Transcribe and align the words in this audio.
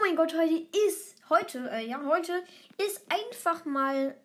mein 0.00 0.16
Gott, 0.16 0.34
heute 0.34 0.66
ist, 0.86 1.16
heute, 1.30 1.70
äh, 1.70 1.88
ja, 1.88 2.04
heute 2.04 2.44
ist 2.76 3.06
einfach 3.10 3.64
mal 3.64 4.18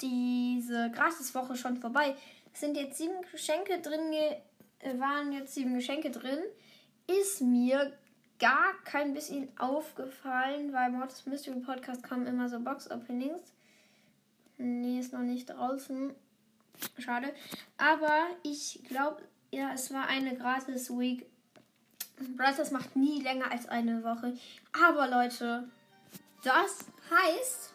diese 0.00 0.90
Gratiswoche 0.90 1.54
schon 1.54 1.76
vorbei. 1.76 2.16
Es 2.52 2.58
sind 2.58 2.76
jetzt 2.76 2.98
sieben 2.98 3.22
Geschenke 3.30 3.80
drin, 3.80 4.12
äh, 4.12 4.98
waren 4.98 5.30
jetzt 5.30 5.54
sieben 5.54 5.74
Geschenke 5.74 6.10
drin. 6.10 6.40
Ist 7.06 7.40
mir 7.40 7.96
gar 8.40 8.74
kein 8.82 9.14
bisschen 9.14 9.48
aufgefallen, 9.60 10.72
weil 10.72 10.90
im 10.90 10.98
Mortis 10.98 11.24
Mystery 11.24 11.60
Podcast 11.60 12.02
kommen 12.02 12.26
immer 12.26 12.48
so 12.48 12.58
Box-Openings. 12.58 13.52
Nee, 14.58 15.00
ist 15.00 15.12
noch 15.12 15.20
nicht 15.20 15.50
draußen. 15.50 16.14
Schade. 16.98 17.34
Aber 17.78 18.26
ich 18.42 18.80
glaube, 18.88 19.22
ja, 19.50 19.72
es 19.72 19.92
war 19.92 20.06
eine 20.06 20.36
Gratis-Week 20.36 21.26
Brothers 22.36 22.70
macht 22.70 22.96
nie 22.96 23.20
länger 23.22 23.50
als 23.50 23.68
eine 23.68 24.02
Woche. 24.02 24.36
Aber 24.72 25.08
Leute, 25.08 25.68
das 26.42 26.78
heißt, 27.10 27.72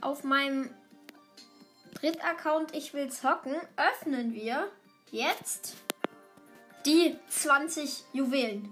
auf 0.00 0.24
meinem 0.24 0.70
Drittaccount 1.94 2.74
Ich 2.74 2.92
will 2.92 3.10
zocken, 3.10 3.54
öffnen 3.76 4.34
wir 4.34 4.70
jetzt 5.10 5.76
die 6.84 7.16
20 7.28 8.04
Juwelen. 8.12 8.68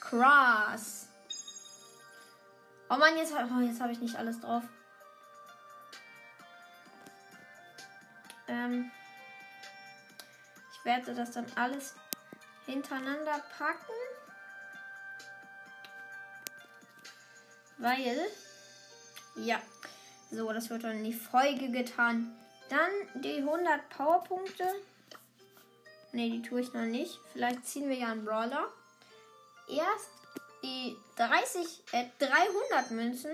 Krass. 0.00 1.08
Oh 2.92 2.98
Mann, 2.98 3.16
jetzt, 3.16 3.32
oh, 3.32 3.60
jetzt 3.60 3.80
habe 3.80 3.92
ich 3.92 4.00
nicht 4.00 4.16
alles 4.16 4.38
drauf. 4.38 4.62
Ähm, 8.48 8.90
ich 10.70 10.84
werde 10.84 11.14
das 11.14 11.30
dann 11.30 11.46
alles 11.54 11.94
hintereinander 12.66 13.42
packen. 13.56 13.94
Weil, 17.78 18.18
ja, 19.36 19.58
so, 20.30 20.52
das 20.52 20.68
wird 20.68 20.84
dann 20.84 20.98
in 20.98 21.04
die 21.04 21.14
Folge 21.14 21.70
getan. 21.70 22.36
Dann 22.68 23.22
die 23.22 23.38
100 23.38 23.88
Powerpunkte. 23.88 24.66
Ne, 26.12 26.30
die 26.30 26.42
tue 26.42 26.60
ich 26.60 26.74
noch 26.74 26.82
nicht. 26.82 27.18
Vielleicht 27.32 27.64
ziehen 27.64 27.88
wir 27.88 27.96
ja 27.96 28.08
einen 28.08 28.26
Brawler. 28.26 28.68
Erst 29.66 30.10
die 30.62 30.96
30, 31.16 31.82
äh, 31.92 32.04
300 32.18 32.90
Münzen. 32.90 33.30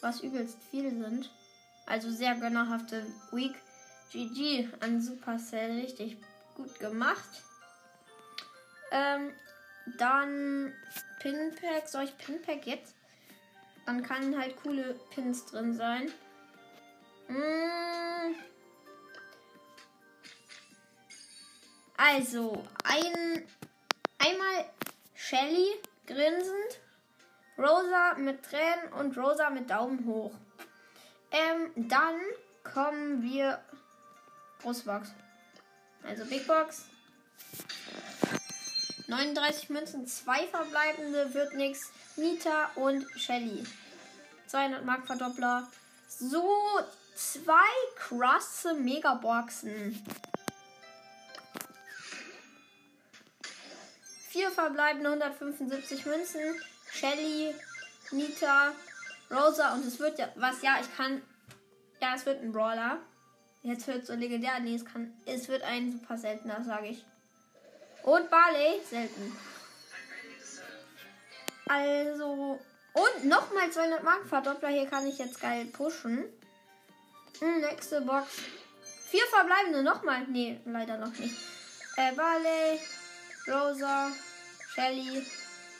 Was 0.00 0.20
übelst 0.20 0.58
viel 0.70 0.90
sind. 0.90 1.30
Also 1.86 2.10
sehr 2.10 2.34
gönnerhafte 2.34 3.06
Week. 3.32 3.54
GG 4.12 4.68
an 4.80 5.00
Supercell. 5.00 5.80
Richtig 5.80 6.16
gut 6.54 6.78
gemacht. 6.78 7.42
Ähm, 8.90 9.32
dann 9.98 10.72
Pinpack. 11.20 11.88
Soll 11.88 12.04
ich 12.04 12.18
Pinpack 12.18 12.66
jetzt? 12.66 12.94
Dann 13.84 14.02
kann 14.02 14.36
halt 14.38 14.56
coole 14.62 14.94
Pins 15.10 15.46
drin 15.46 15.74
sein. 15.76 16.12
Mm. 17.28 18.34
Also, 21.96 22.64
ein, 22.84 23.48
einmal 24.18 24.70
Shelly 25.14 25.80
grinsend, 26.06 26.80
Rosa 27.58 28.14
mit 28.18 28.42
Tränen 28.42 28.92
und 28.98 29.16
Rosa 29.16 29.50
mit 29.50 29.70
Daumen 29.70 30.06
hoch. 30.06 30.34
Ähm, 31.30 31.88
dann 31.88 32.20
kommen 32.62 33.22
wir 33.22 33.60
Großbox. 34.62 35.10
Also 36.02 36.24
Big 36.26 36.46
Box. 36.46 36.86
39 39.08 39.70
Münzen, 39.70 40.06
zwei 40.06 40.46
verbleibende, 40.46 41.32
wird 41.34 41.54
nix. 41.54 41.92
Mieter 42.16 42.70
und 42.76 43.04
Shelly. 43.16 43.64
200 44.46 44.84
Mark 44.84 45.06
Verdoppler. 45.06 45.68
So, 46.08 46.48
zwei 47.14 47.68
krasse 47.96 48.74
Megaboxen. 48.74 50.02
Vier 54.36 54.50
verbleibende 54.50 55.08
175 55.08 56.04
Münzen. 56.04 56.42
Shelly, 56.92 57.54
Nita, 58.10 58.72
Rosa 59.30 59.72
und 59.72 59.86
es 59.86 59.98
wird 59.98 60.18
ja, 60.18 60.28
was 60.34 60.60
ja, 60.60 60.76
ich 60.78 60.94
kann, 60.94 61.22
ja, 62.02 62.14
es 62.14 62.26
wird 62.26 62.42
ein 62.42 62.52
Brawler. 62.52 62.98
Jetzt 63.62 63.86
wird 63.86 64.04
so 64.04 64.12
legendär. 64.12 64.60
Nee, 64.60 64.74
es, 64.74 64.84
kann, 64.84 65.10
es 65.24 65.48
wird 65.48 65.62
ein 65.62 65.90
super 65.90 66.18
seltener, 66.18 66.62
sage 66.62 66.88
ich. 66.88 67.06
Und 68.02 68.28
Barley, 68.28 68.82
selten. 68.84 69.34
Also. 71.66 72.60
Und 72.92 73.24
nochmal 73.24 73.70
200 73.70 74.02
Mark 74.04 74.26
Verdoppler. 74.26 74.68
Hier 74.68 74.86
kann 74.86 75.06
ich 75.06 75.16
jetzt 75.16 75.40
geil 75.40 75.64
pushen. 75.64 76.26
Hm, 77.40 77.60
nächste 77.62 78.02
Box. 78.02 78.26
Vier 79.08 79.24
verbleibende 79.30 79.82
nochmal. 79.82 80.26
Nee, 80.28 80.60
leider 80.66 80.98
noch 80.98 81.18
nicht. 81.18 81.34
Äh, 81.96 82.12
Barley, 82.14 82.78
Rosa, 83.48 84.10
Shelly, 84.76 85.26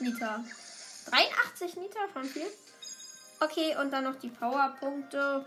Nita. 0.00 0.42
83 1.10 1.76
Nita 1.76 2.08
von 2.14 2.24
viel. 2.24 2.46
Okay, 3.40 3.76
und 3.76 3.90
dann 3.90 4.04
noch 4.04 4.16
die 4.16 4.30
Powerpunkte. 4.30 5.44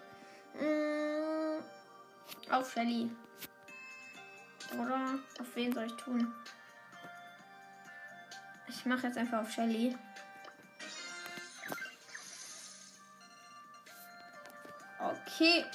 Hm, 0.53 1.63
auf 2.51 2.71
Shelly. 2.71 3.09
Oder 4.73 5.17
auf 5.39 5.55
wen 5.55 5.73
soll 5.73 5.87
ich 5.87 5.93
tun? 5.93 6.31
Ich 8.67 8.85
mache 8.85 9.07
jetzt 9.07 9.17
einfach 9.17 9.41
auf 9.41 9.51
Shelly. 9.51 9.97
Okay, 14.99 15.65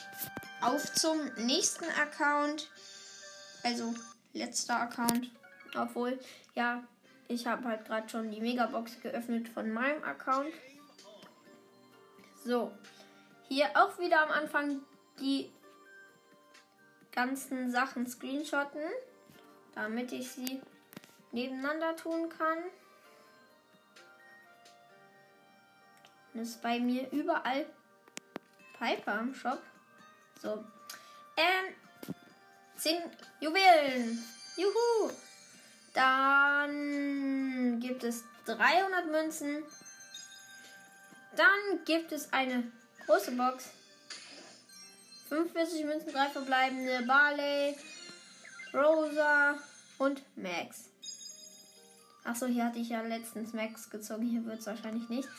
auf 0.60 0.92
zum 0.92 1.24
nächsten 1.38 1.86
Account. 2.00 2.70
Also 3.64 3.92
letzter 4.32 4.80
Account. 4.80 5.28
Obwohl, 5.74 6.20
ja, 6.54 6.84
ich 7.34 7.46
habe 7.46 7.64
halt 7.64 7.84
gerade 7.84 8.08
schon 8.08 8.30
die 8.30 8.40
Megabox 8.40 9.00
geöffnet 9.00 9.48
von 9.48 9.72
meinem 9.72 10.02
Account. 10.04 10.52
So, 12.44 12.70
hier 13.48 13.68
auch 13.74 13.98
wieder 13.98 14.22
am 14.22 14.30
Anfang 14.30 14.80
die 15.18 15.50
ganzen 17.10 17.70
Sachen 17.70 18.06
screenshotten, 18.06 18.82
damit 19.74 20.12
ich 20.12 20.30
sie 20.30 20.60
nebeneinander 21.32 21.96
tun 21.96 22.28
kann. 22.28 22.58
Und 26.32 26.40
ist 26.40 26.62
bei 26.62 26.78
mir 26.78 27.10
überall 27.10 27.66
Piper 28.78 29.20
im 29.20 29.34
Shop. 29.34 29.62
So. 30.40 30.64
Ähm, 31.36 31.74
10 32.76 33.02
Juwelen. 33.40 34.22
Juhu. 34.56 35.10
Dann 35.94 37.80
gibt 37.80 38.04
es 38.04 38.24
300 38.46 39.10
Münzen. 39.10 39.62
Dann 41.36 41.84
gibt 41.84 42.12
es 42.12 42.32
eine 42.32 42.70
große 43.06 43.32
Box 43.32 43.70
45 45.28 45.84
Münzen, 45.84 46.12
3 46.12 46.28
verbleibende, 46.28 47.02
Barley, 47.06 47.76
Rosa 48.72 49.58
und 49.98 50.22
Max. 50.36 50.90
Achso, 52.24 52.46
hier 52.46 52.66
hatte 52.66 52.78
ich 52.78 52.90
ja 52.90 53.02
letztens 53.02 53.52
Max 53.52 53.90
gezogen. 53.90 54.26
Hier 54.26 54.44
wird 54.44 54.60
es 54.60 54.66
wahrscheinlich 54.66 55.08
nichts. 55.08 55.30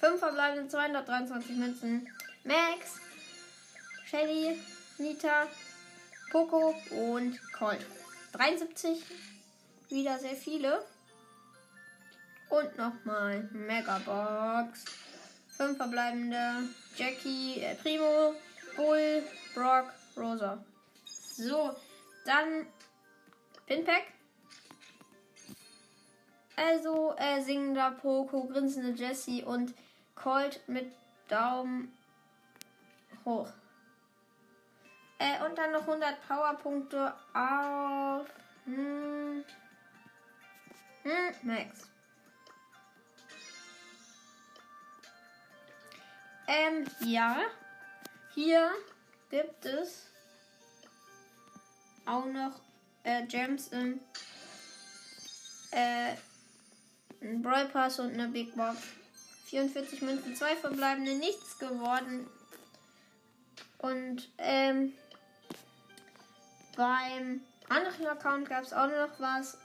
5 0.00 0.18
verbleibende, 0.18 0.68
223 0.68 1.56
Münzen. 1.56 2.08
Max, 2.44 3.00
Shelly, 4.06 4.58
Nita, 4.98 5.46
Poco 6.30 6.74
und 6.90 7.40
Colt. 7.52 7.86
73. 8.34 9.02
Wieder 9.90 10.18
sehr 10.18 10.34
viele. 10.34 10.84
Und 12.50 12.76
nochmal 12.76 13.48
Megabox. 13.52 14.84
5 15.56 15.76
verbleibende. 15.76 16.68
Jackie, 16.96 17.60
äh, 17.60 17.74
Primo, 17.76 18.34
Bull, 18.76 19.22
Brock, 19.54 19.92
Rosa. 20.16 20.64
So, 21.06 21.74
dann 22.24 22.66
Pinpack. 23.66 24.04
Also 26.56 27.14
äh, 27.16 27.40
singender 27.42 27.92
Poco, 27.92 28.44
grinsende 28.44 28.92
Jessie 29.00 29.42
und 29.42 29.74
Colt 30.14 30.60
mit 30.68 30.92
Daumen 31.28 31.92
hoch. 33.24 33.48
Äh, 35.24 35.42
und 35.42 35.56
dann 35.56 35.72
noch 35.72 35.80
100 35.80 36.28
Powerpunkte 36.28 37.14
auf 37.32 38.26
hm, 38.66 39.42
hm, 41.02 41.34
Max. 41.42 41.88
Ähm, 46.46 46.84
ja. 47.00 47.38
Hier 48.34 48.70
gibt 49.30 49.64
es 49.64 50.10
auch 52.04 52.26
noch 52.26 52.60
äh, 53.04 53.24
Gems 53.24 53.68
im 53.68 54.00
äh, 55.70 56.16
ein 57.22 57.40
Brawl 57.40 57.68
Pass 57.68 57.98
und 57.98 58.12
eine 58.12 58.28
Big 58.28 58.54
Box. 58.54 58.78
44 59.46 60.02
Münzen, 60.02 60.36
zwei 60.36 60.54
verbleibende, 60.56 61.14
nichts 61.14 61.58
geworden. 61.58 62.26
Und 63.78 64.28
ähm, 64.38 64.92
beim 66.76 67.40
anderen 67.68 68.06
Account 68.06 68.48
gab 68.48 68.62
es 68.64 68.72
auch 68.72 68.86
noch 68.86 69.18
was. 69.18 69.58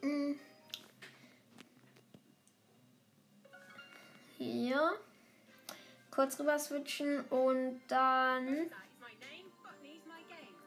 Hm. 0.00 0.38
Hier. 4.38 4.92
Kurz 6.10 6.38
rüber 6.38 6.58
switchen 6.58 7.24
und 7.30 7.80
dann 7.88 8.70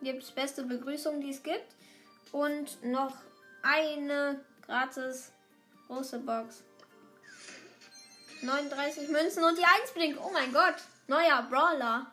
gibt 0.01 0.23
es 0.23 0.31
beste 0.31 0.63
Begrüßung, 0.63 1.21
die 1.21 1.29
es 1.29 1.41
gibt. 1.41 1.75
Und 2.31 2.83
noch 2.83 3.15
eine 3.63 4.43
gratis 4.65 5.31
große 5.87 6.19
Box. 6.19 6.63
39 8.41 9.09
Münzen 9.09 9.43
und 9.43 9.57
die 9.57 9.63
1 9.63 9.91
blinkt. 9.93 10.19
Oh 10.21 10.29
mein 10.31 10.51
Gott. 10.51 10.75
Neuer 11.07 11.43
Brawler. 11.49 12.11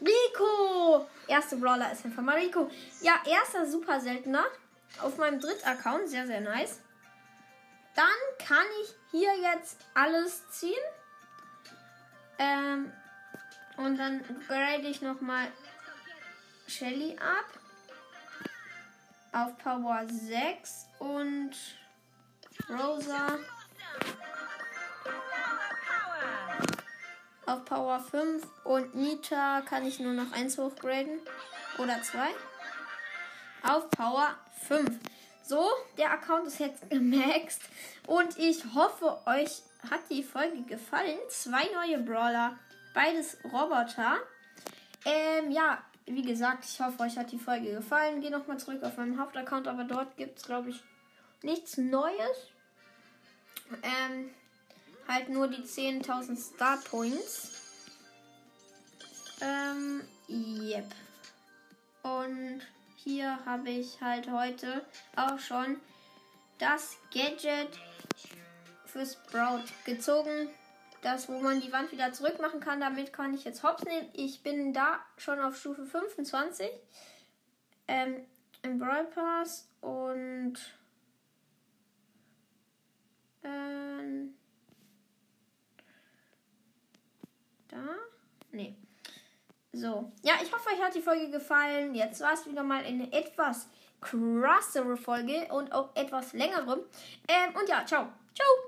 Rico! 0.00 1.08
Erste 1.26 1.56
Brawler 1.56 1.92
ist 1.92 2.04
einfach 2.04 2.22
mal 2.22 2.36
Rico. 2.36 2.70
Ja, 3.00 3.14
erster 3.26 3.66
super 3.66 4.00
seltener. 4.00 4.44
Auf 5.00 5.16
meinem 5.18 5.40
dritten 5.40 5.66
Account. 5.66 6.08
Sehr, 6.08 6.26
sehr 6.26 6.40
nice. 6.40 6.80
Dann 7.94 8.46
kann 8.46 8.66
ich 8.82 8.94
hier 9.10 9.36
jetzt 9.38 9.78
alles 9.94 10.48
ziehen. 10.50 10.72
Ähm, 12.38 12.92
und 13.76 13.96
dann 13.96 14.24
grade 14.46 14.86
ich 14.88 15.02
nochmal 15.02 15.48
Shelly 16.66 17.16
ab. 17.18 17.46
Auf 19.32 19.58
Power 19.58 20.06
6 20.08 20.86
und 21.00 21.50
Rosa 22.70 23.38
auf 27.48 27.64
Power 27.64 27.98
5 27.98 28.46
und 28.64 28.94
Nita 28.94 29.62
kann 29.62 29.86
ich 29.86 29.98
nur 30.00 30.12
noch 30.12 30.32
eins 30.32 30.58
hochgraden 30.58 31.18
oder 31.78 32.02
zwei 32.02 32.28
auf 33.62 33.88
Power 33.90 34.36
5. 34.66 34.90
So, 35.42 35.66
der 35.96 36.12
Account 36.12 36.46
ist 36.46 36.60
jetzt 36.60 36.90
gemaxt 36.90 37.62
und 38.06 38.38
ich 38.38 38.62
hoffe, 38.74 39.18
euch 39.26 39.62
hat 39.90 40.00
die 40.10 40.22
Folge 40.22 40.62
gefallen. 40.62 41.18
Zwei 41.30 41.64
neue 41.72 41.98
Brawler, 41.98 42.58
beides 42.92 43.38
Roboter. 43.44 44.18
Ähm, 45.06 45.50
ja, 45.50 45.82
wie 46.04 46.22
gesagt, 46.22 46.66
ich 46.66 46.78
hoffe, 46.80 47.02
euch 47.02 47.16
hat 47.16 47.32
die 47.32 47.38
Folge 47.38 47.72
gefallen. 47.72 48.20
Gehe 48.20 48.30
nochmal 48.30 48.58
zurück 48.58 48.82
auf 48.82 48.98
meinen 48.98 49.18
Hauptaccount, 49.18 49.68
aber 49.68 49.84
dort 49.84 50.16
gibt 50.18 50.38
es, 50.38 50.44
glaube 50.44 50.68
ich, 50.68 50.82
nichts 51.42 51.78
Neues. 51.78 52.52
Ähm, 53.82 54.30
halt 55.08 55.30
nur 55.30 55.48
die 55.48 55.62
10.000 55.62 56.36
Star 56.36 56.78
Points. 56.78 57.52
Ähm, 59.40 60.02
yep. 60.28 60.86
Und 62.02 62.62
hier 62.96 63.44
habe 63.46 63.70
ich 63.70 64.00
halt 64.00 64.30
heute 64.30 64.84
auch 65.16 65.38
schon 65.38 65.80
das 66.58 66.96
Gadget 67.12 67.78
für 68.86 69.06
Sprout 69.06 69.64
gezogen. 69.84 70.48
Das, 71.02 71.28
wo 71.28 71.38
man 71.38 71.60
die 71.60 71.72
Wand 71.72 71.92
wieder 71.92 72.12
zurück 72.12 72.40
machen 72.40 72.60
kann. 72.60 72.80
Damit 72.80 73.12
kann 73.12 73.32
ich 73.32 73.44
jetzt 73.44 73.62
Hops 73.62 73.84
nehmen. 73.84 74.08
Ich 74.14 74.42
bin 74.42 74.72
da 74.72 74.98
schon 75.16 75.40
auf 75.40 75.56
Stufe 75.56 75.86
25. 75.86 76.68
Ähm, 77.86 78.26
Im 78.62 78.78
Brawl 78.78 79.04
Pass 79.04 79.68
und 79.80 80.58
ähm, 83.44 84.34
da? 87.68 87.84
Nee. 88.50 88.74
So. 89.78 90.12
Ja, 90.22 90.34
ich 90.42 90.52
hoffe, 90.52 90.68
euch 90.70 90.82
hat 90.82 90.94
die 90.94 91.00
Folge 91.00 91.30
gefallen. 91.30 91.94
Jetzt 91.94 92.20
war 92.20 92.32
es 92.32 92.46
wieder 92.46 92.62
mal 92.62 92.84
eine 92.84 93.12
etwas 93.12 93.68
krassere 94.00 94.96
Folge 94.96 95.46
und 95.50 95.72
auch 95.72 95.90
etwas 95.94 96.32
längere. 96.32 96.84
Ähm, 97.28 97.54
und 97.58 97.68
ja, 97.68 97.84
ciao. 97.84 98.08
Ciao. 98.34 98.67